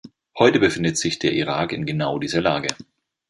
[0.39, 2.69] Heute befindet sich der Irak in genau dieser Lage.